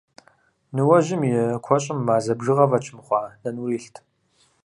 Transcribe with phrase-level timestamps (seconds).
[0.75, 1.31] Ныуэжьым и
[1.65, 3.95] куэщӀым мазэ бжыгъэ фӀэкӀ мыхъуа нэнур илът.